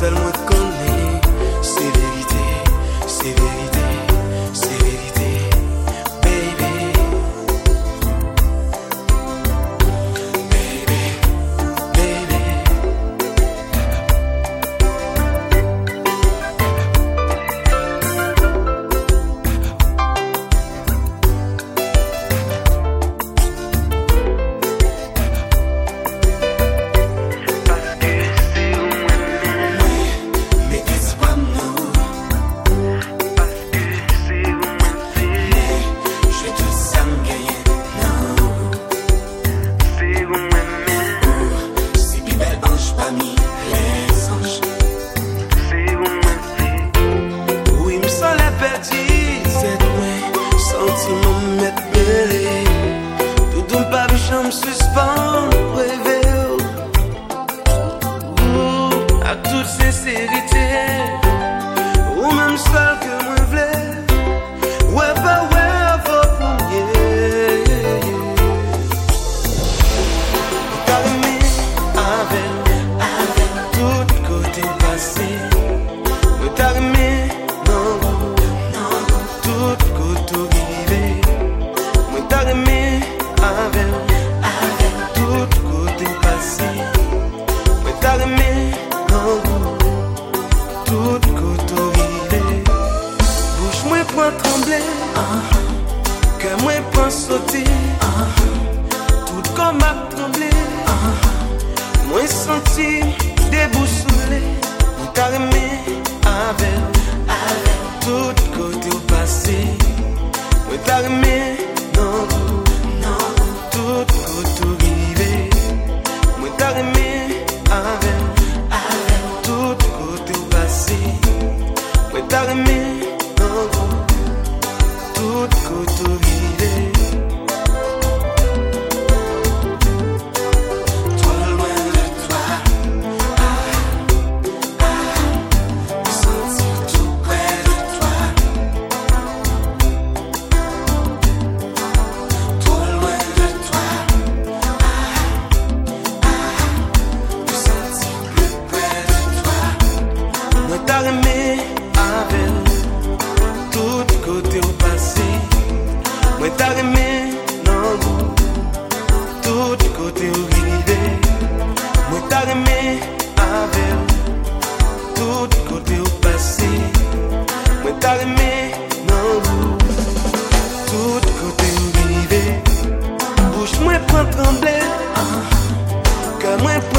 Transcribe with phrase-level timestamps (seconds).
[0.00, 0.89] ser muy.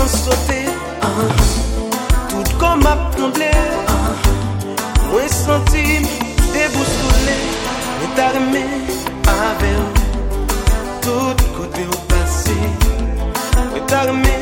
[0.01, 0.59] mwen sote
[1.01, 1.31] uh-huh.
[2.29, 4.15] Tout kon map tremble uh-huh.
[5.11, 5.83] Mwen senti
[6.53, 7.37] debouskole
[7.99, 8.63] Mwen tarme
[9.37, 9.73] ave
[11.01, 12.57] Tout kote ou pase
[13.71, 14.40] Mwen tarme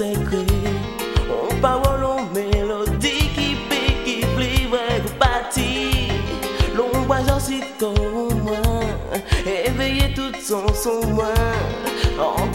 [0.00, 6.08] On parle on mélodie Qui pique, qui plie, vrai ou bâti
[6.76, 8.80] L'on voit, j'en suis comme moi
[9.44, 11.34] Éveillé tout son son moi
[12.16, 12.48] On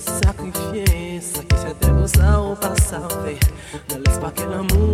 [0.00, 2.96] sacrifice qui s'est déposé au passé.
[3.88, 4.89] Dans l'espace que amour.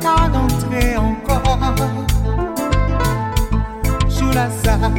[0.00, 1.58] qu'à d'entrer encore.
[4.08, 4.92] Sous la salle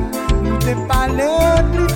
[0.43, 1.86] où t'es pas le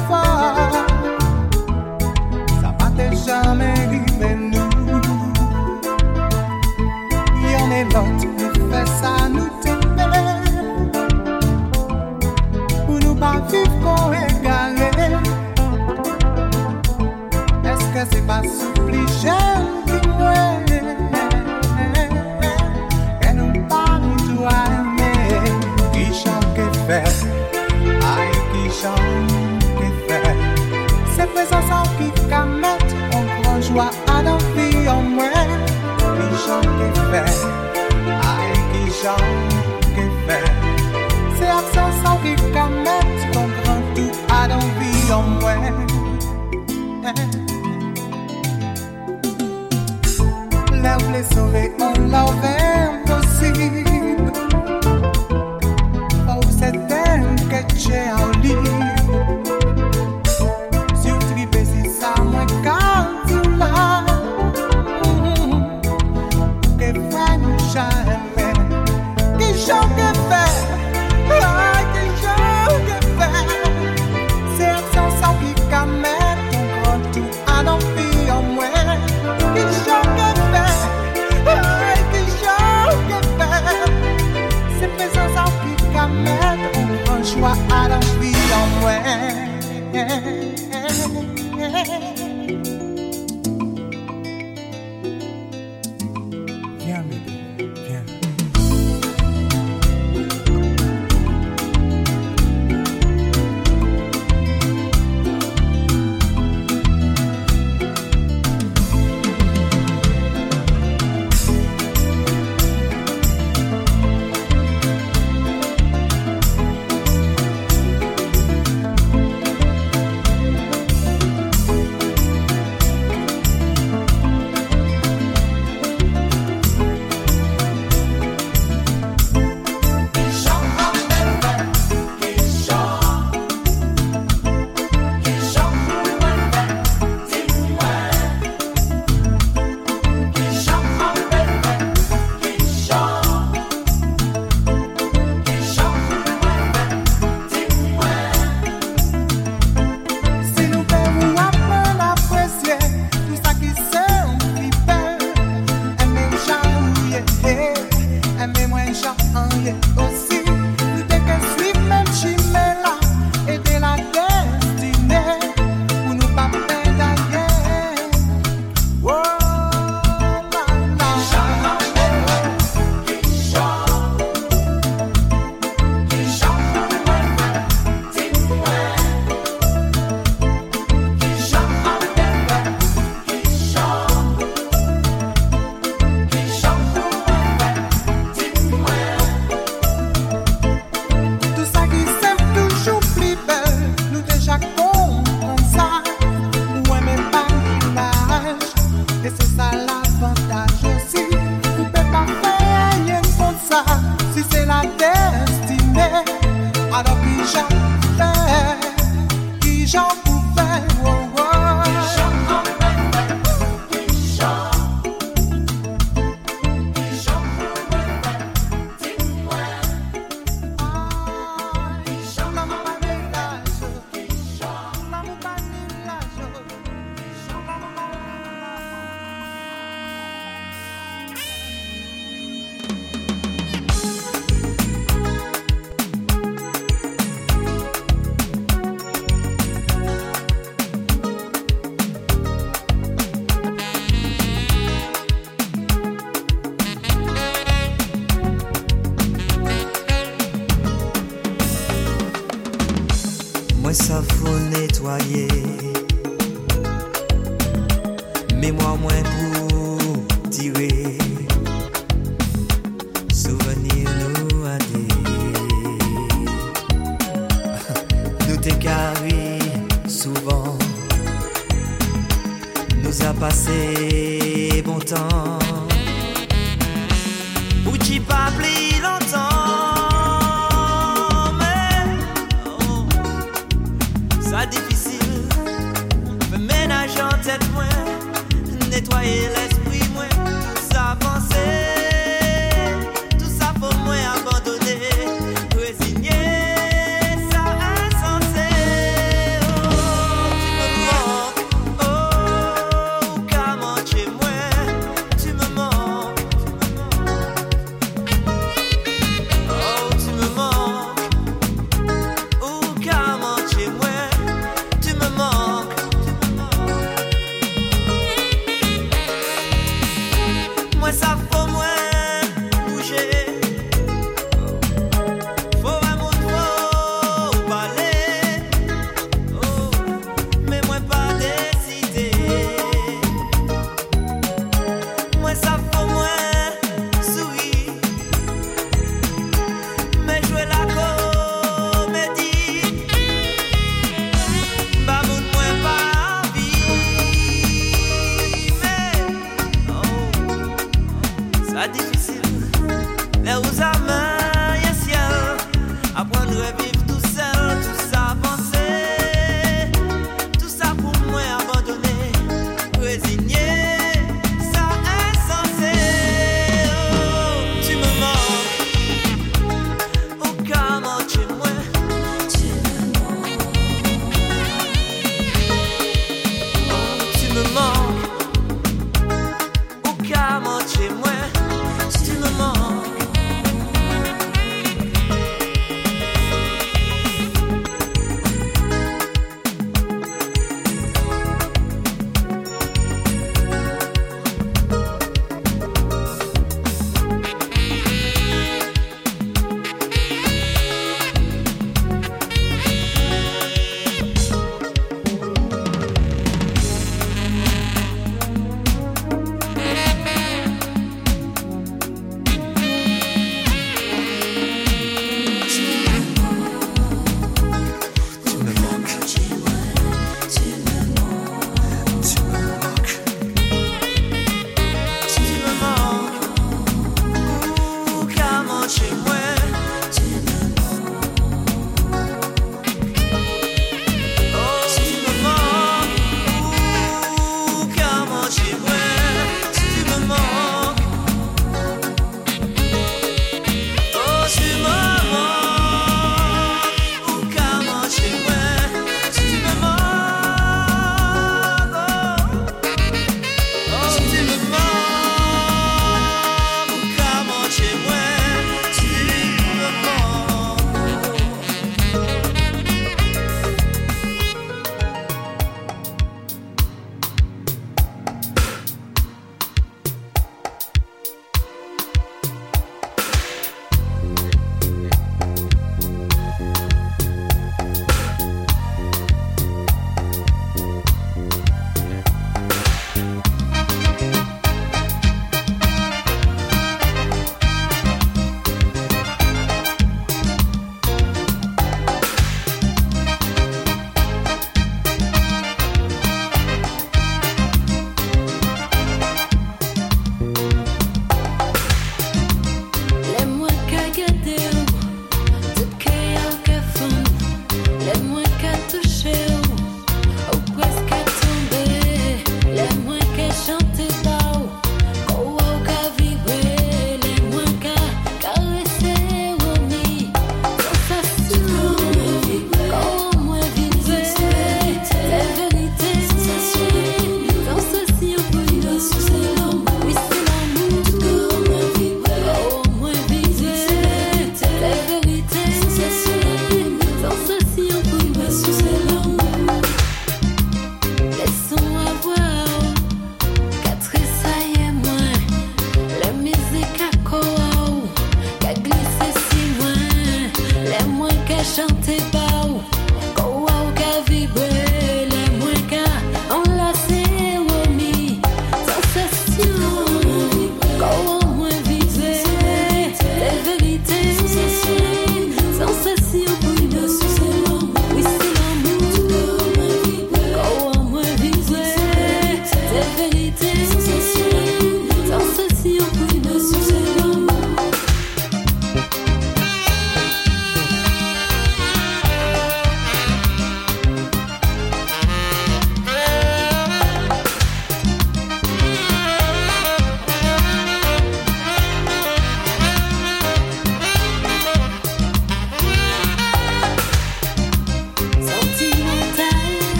[508.62, 509.61] qu'à toucher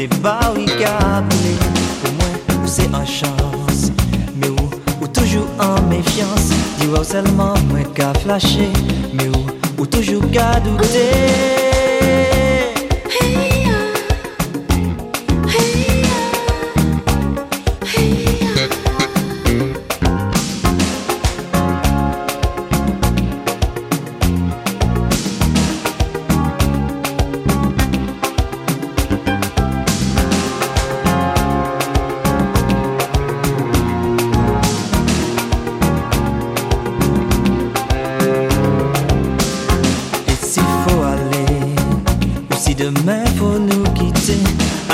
[0.00, 0.40] C'est pas.
[0.50, 0.56] Au
[2.64, 3.92] c'est une chance.
[4.34, 6.52] Mais où, où toujours en méfiance.
[6.80, 8.72] Je vois seulement moins qu'à flasher.
[9.12, 11.69] Mais où, où toujours qu'à doubler.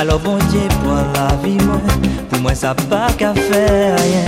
[0.06, 0.68] Toujours qu'à
[2.54, 4.24] douter pas qu'à faire rien.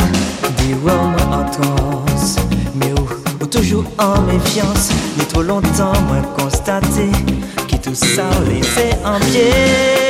[0.58, 2.36] Dis-moi moi en transe,
[2.74, 3.08] mais où,
[3.42, 4.90] ou toujours en méfiance.
[5.16, 7.10] Ni trop longtemps, moi constaté
[7.68, 10.07] qui tout ça laissé en pied.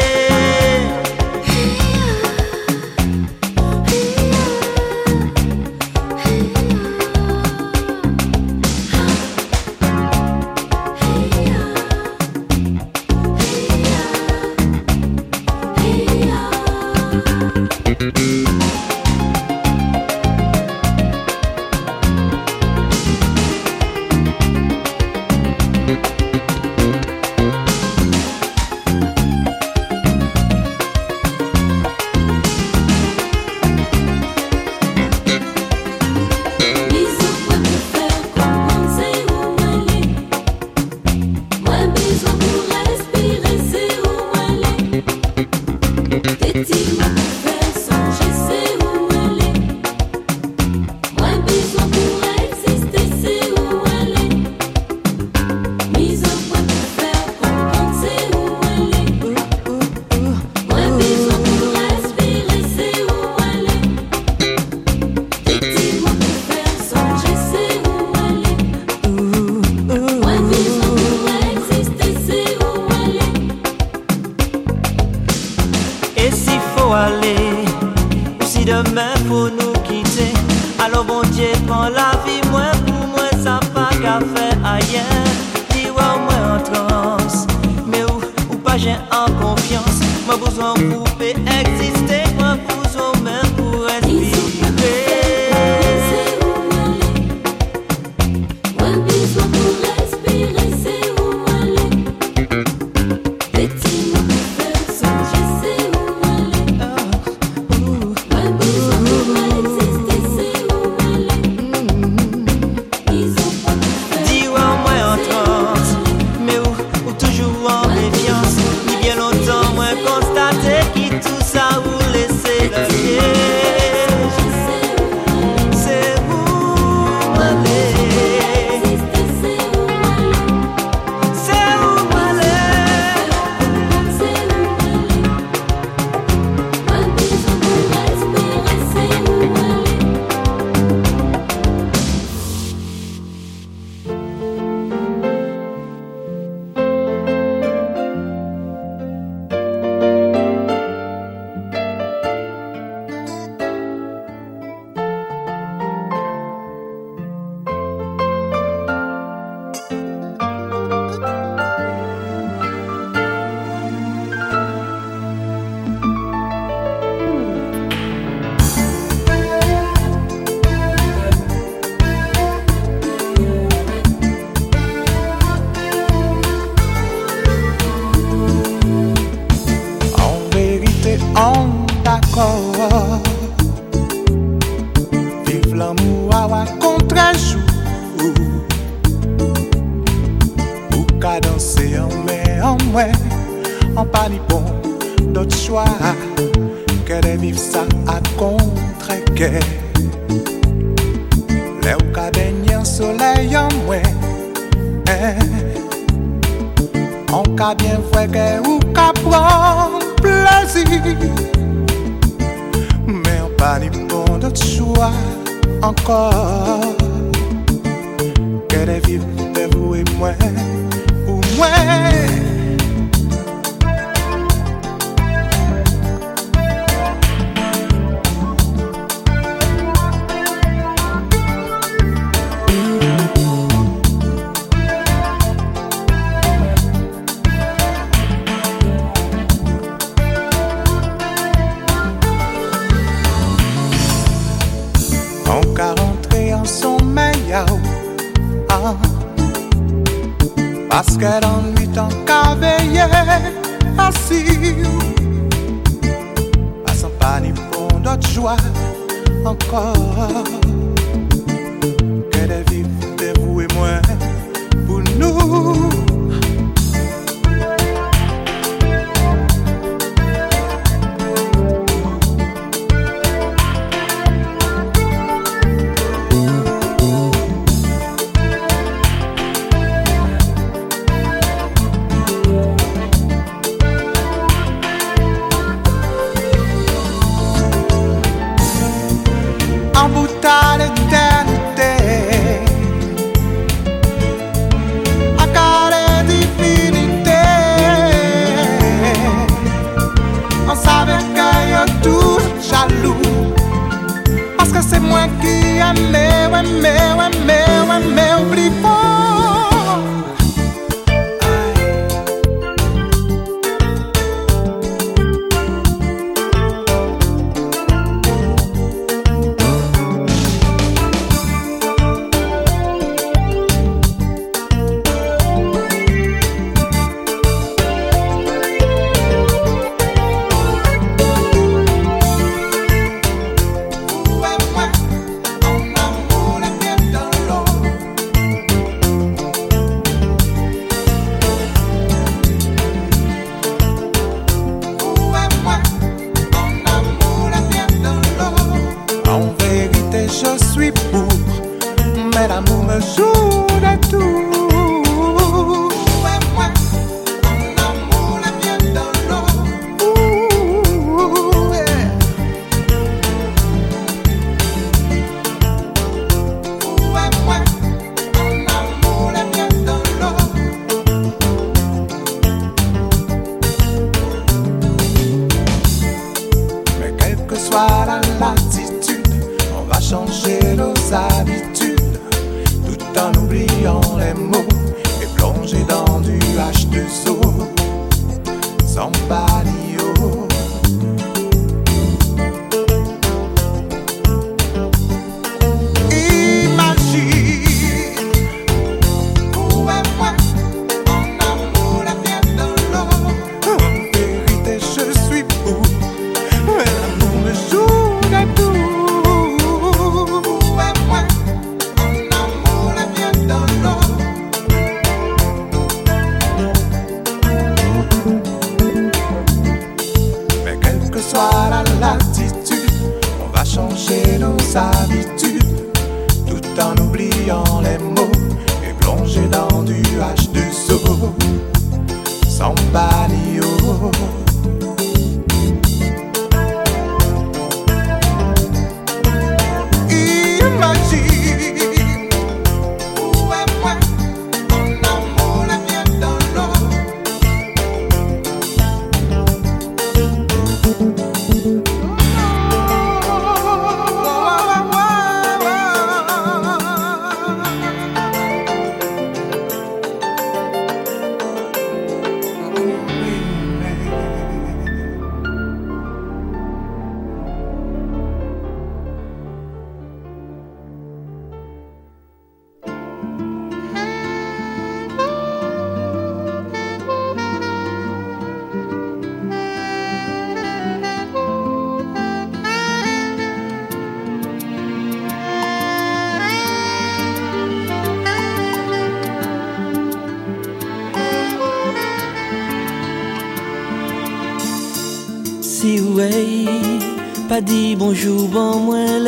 [497.59, 499.19] pas dit bonjour, bon moins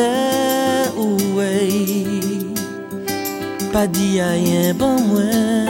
[1.35, 1.67] ouais.
[3.73, 5.60] Pas dit à rien, bon moins.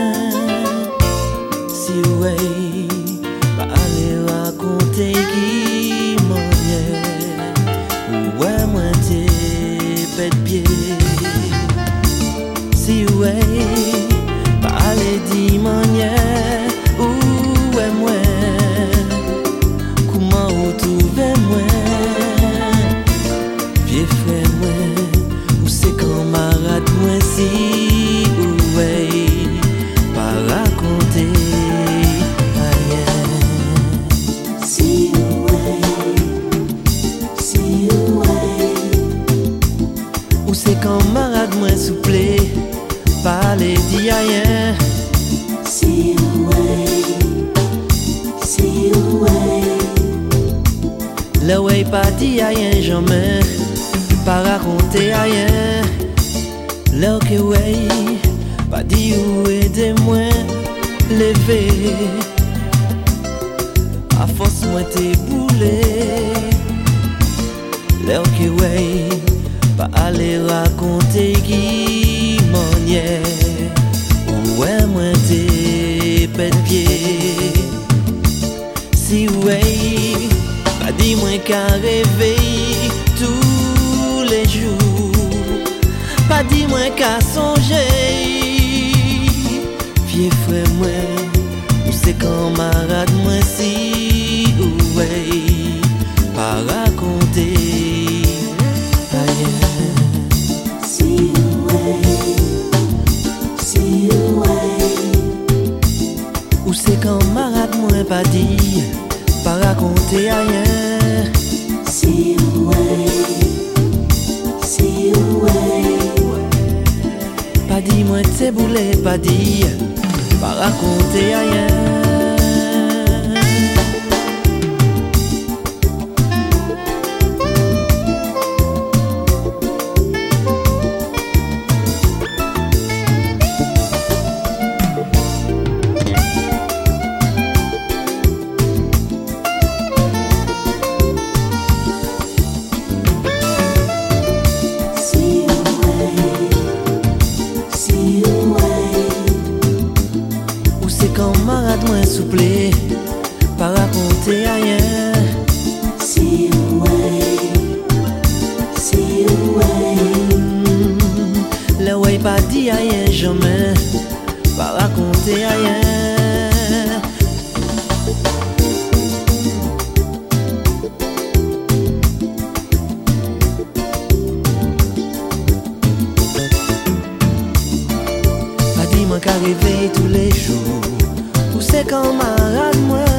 [181.92, 183.12] kamarade mwen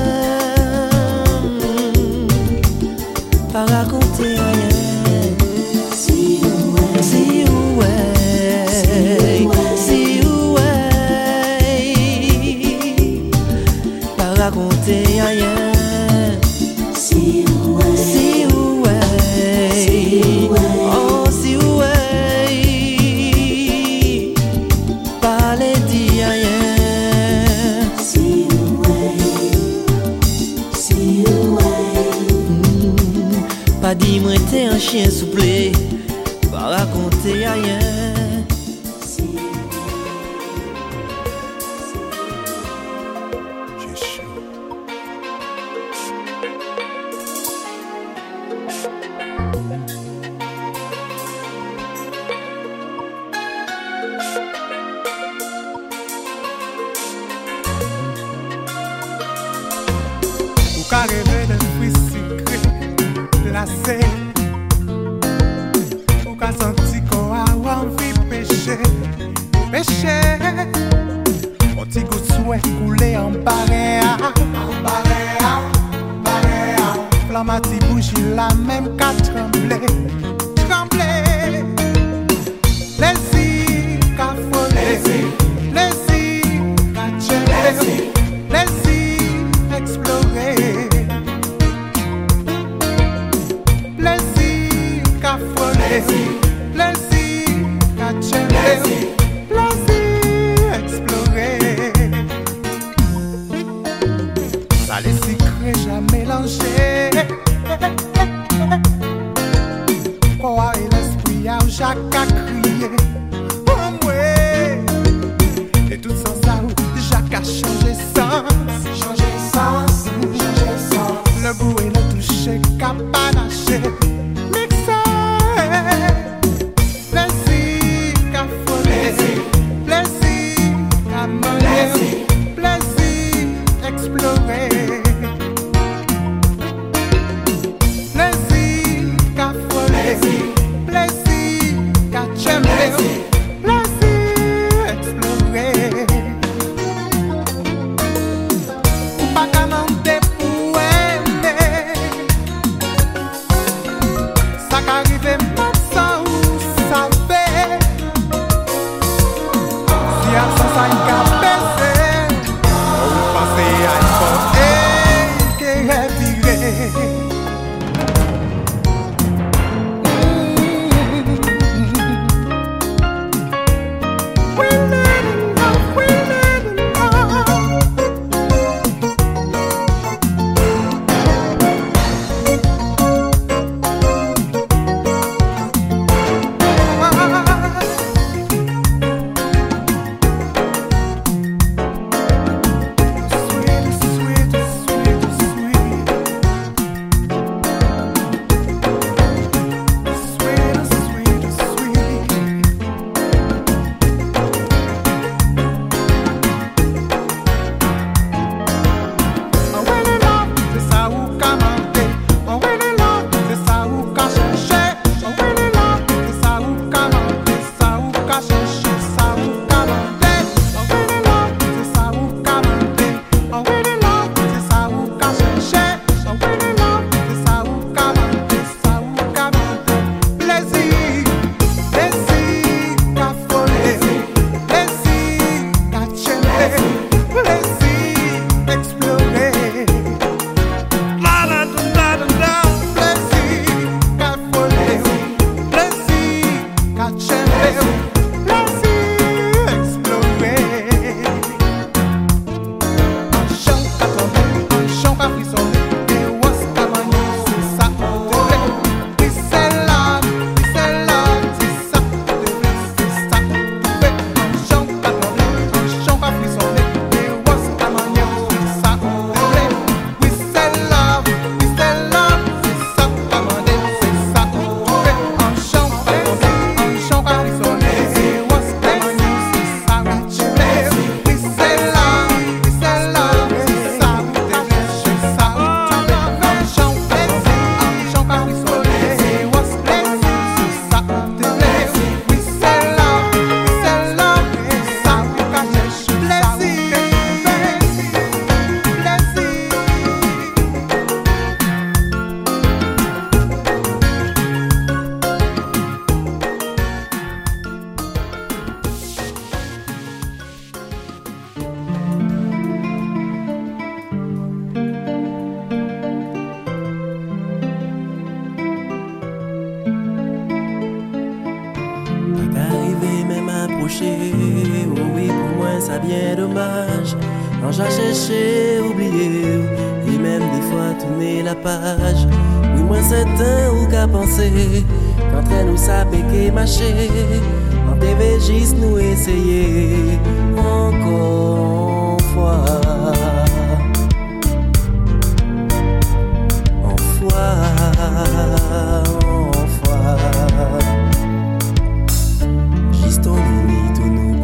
[3.53, 4.12] Para kon
[34.83, 35.51] She's so pretty.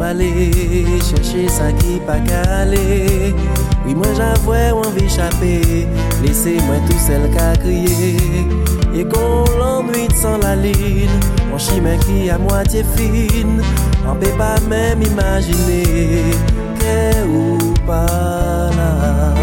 [0.09, 0.29] ale,
[1.07, 2.85] chèche sa ki pa kale.
[3.85, 5.53] Oui mwen javwe ou anvi chape,
[6.23, 8.45] lese mwen tou sel ka kriye.
[8.89, 11.13] E kon l'anwit san la lin,
[11.49, 13.59] an chimè ki a mwatiye fin.
[14.09, 15.83] An pe pa mèm imajine,
[16.81, 16.97] ke
[17.27, 18.05] ou pa
[18.77, 19.38] la.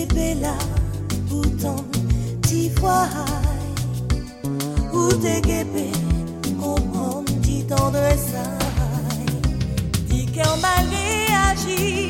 [0.00, 0.48] ces belles
[1.28, 1.84] pourtant
[2.42, 3.08] t'y vois
[4.92, 5.90] ou te guépé
[6.60, 8.34] comprendre t'y tendresse
[10.08, 12.09] dit qu'en malgré agir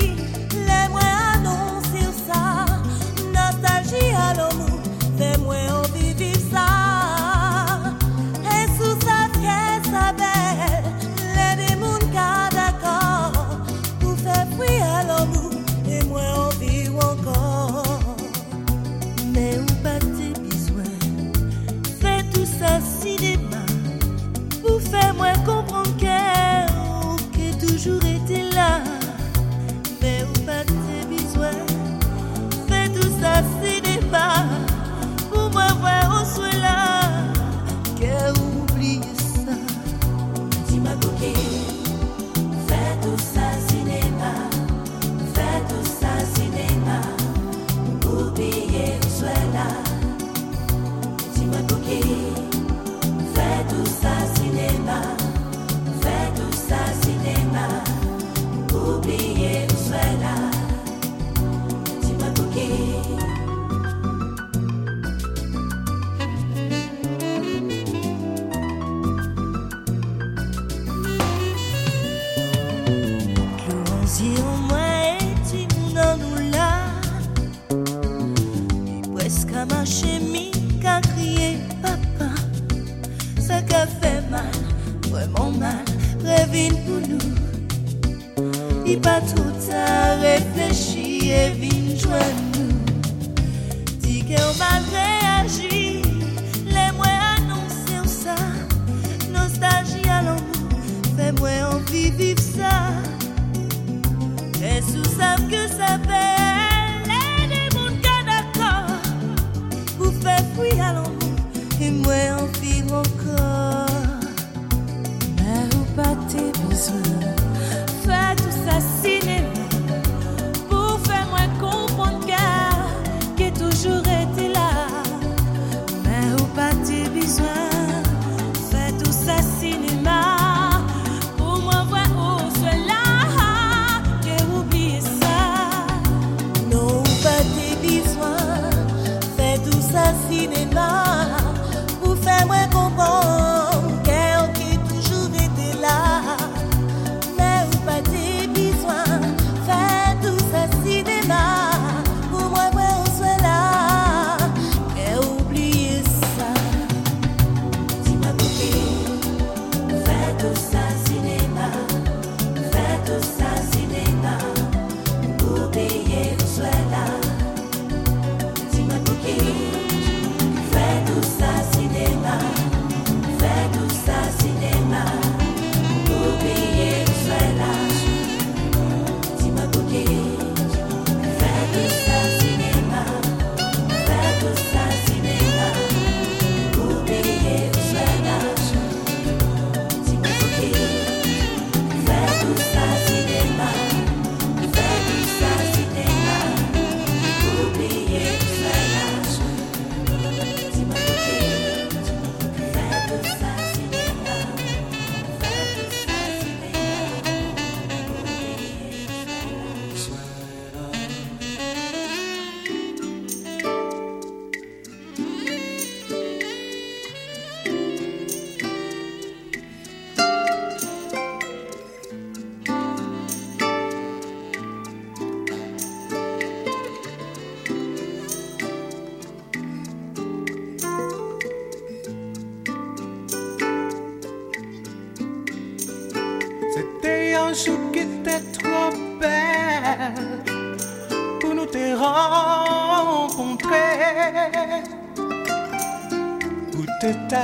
[89.02, 90.89] pas tout à réfléchir.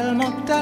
[0.07, 0.56] shall not die.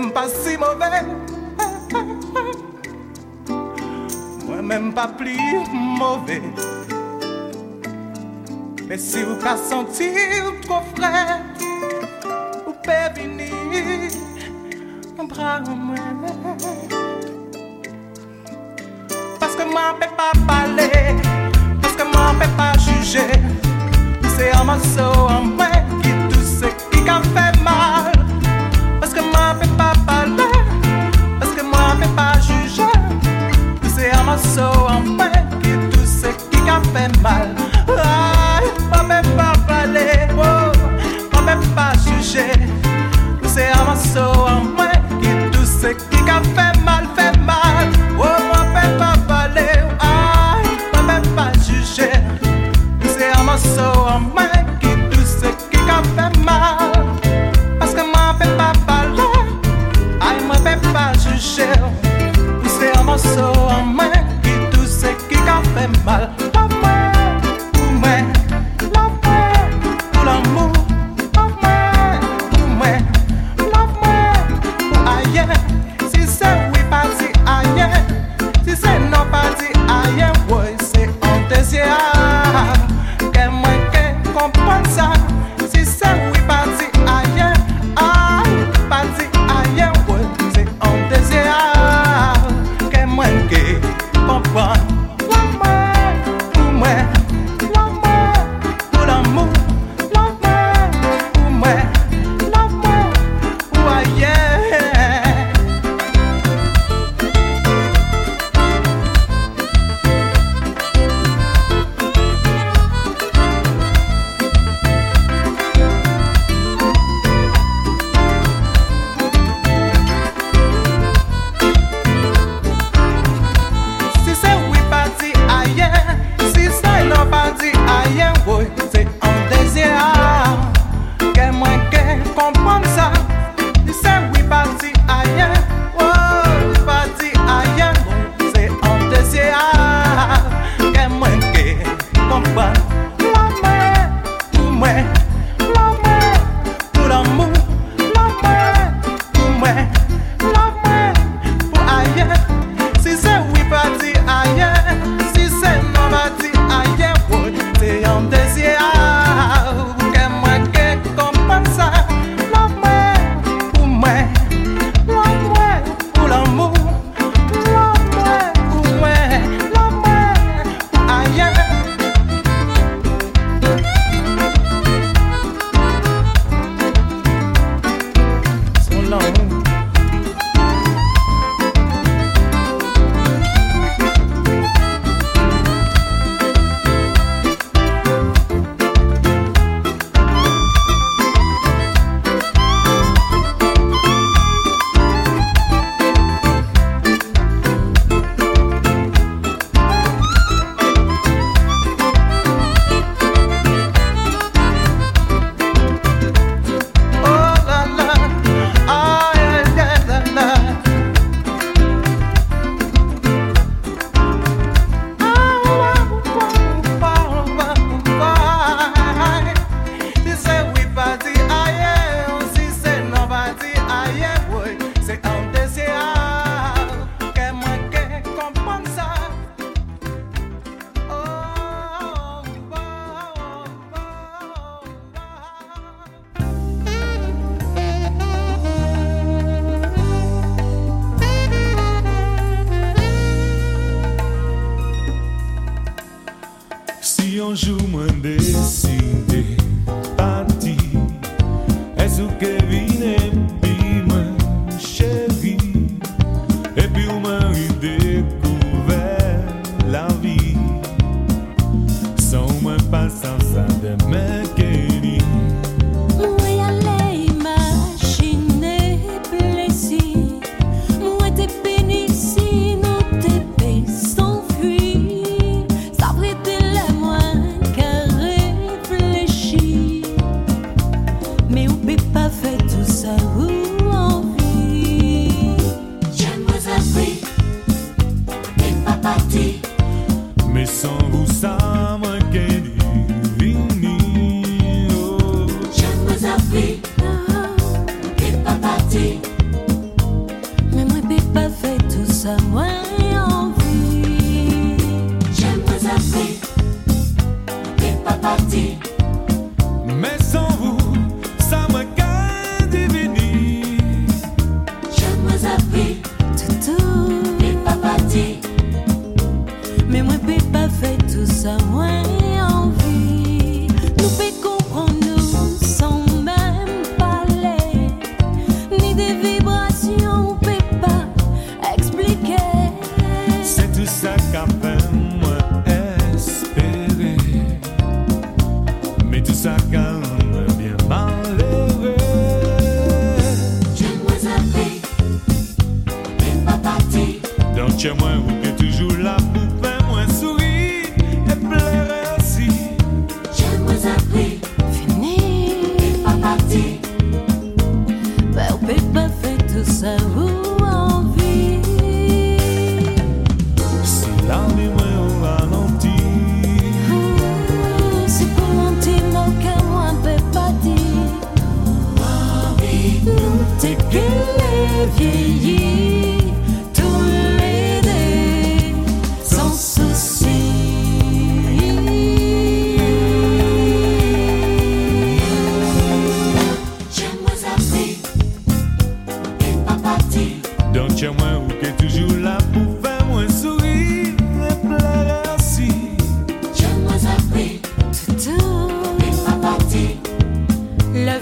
[0.00, 1.00] mèm pa si mowè
[4.46, 5.36] Mwen mèm pa pli
[6.00, 6.38] mowè
[8.88, 10.08] Mè si ou ka santi
[10.40, 11.49] ou tro frè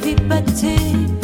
[0.08, 1.17] happy birthday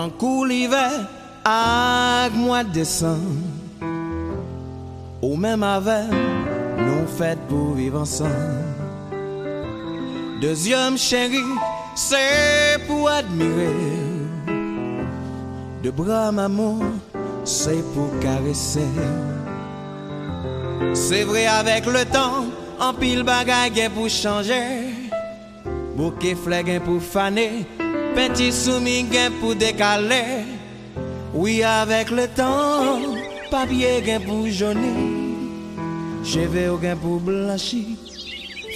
[0.00, 0.92] En coup l'hiver
[1.44, 3.36] avec moi décembre.
[5.20, 6.08] au même avant,
[6.78, 8.64] nous faites pour vivre ensemble.
[10.40, 11.54] Deuxième chérie,
[11.94, 13.76] c'est pour admirer.
[15.82, 16.78] Deux bras, maman,
[17.44, 18.94] c'est pour caresser.
[20.94, 22.46] C'est vrai, avec le temps,
[22.80, 24.94] empile bagaille pour changer.
[25.94, 27.66] Bouquet flègues pour faner.
[28.14, 30.44] Petit soumis gain pour décaler.
[31.32, 32.98] Oui, avec le temps,
[33.50, 34.96] papier gain pour jaunir.
[36.24, 37.86] Cheveux gain pour blanchir.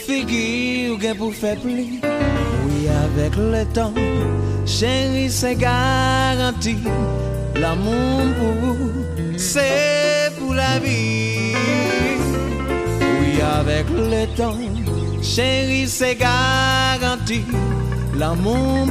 [0.07, 2.01] Figure gain pour faiblir.
[2.67, 3.95] Oui, avec le temps,
[4.67, 6.77] chérie, c'est garanti.
[7.57, 9.05] L'amour pour
[9.37, 11.55] c'est pour la vie.
[13.21, 14.57] Oui, avec le temps,
[15.23, 17.43] chérie, c'est garanti.
[18.17, 18.87] L'amour,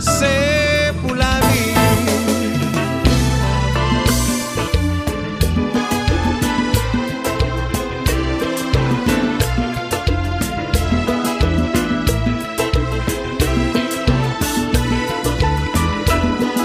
[0.00, 1.72] c'est pour la vie.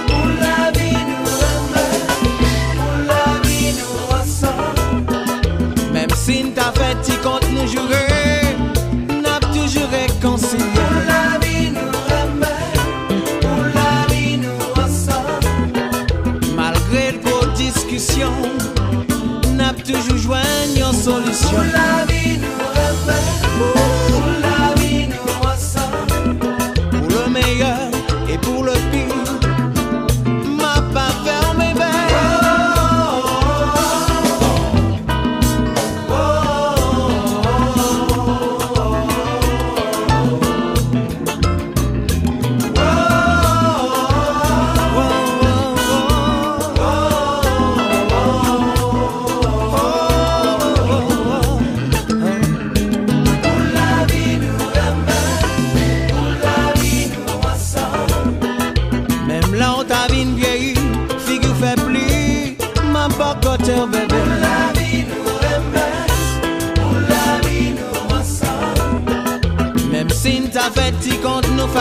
[0.07, 0.25] Pour
[3.07, 4.73] la vie nous ressort,
[5.93, 8.06] même si nous t'avètes contre nous jureux.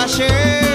[0.07, 0.66] Hashem.